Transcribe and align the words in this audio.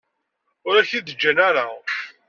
Ur 0.67 0.73
ak-t-id-ǧǧan 0.75 1.37
ara. 1.47 1.65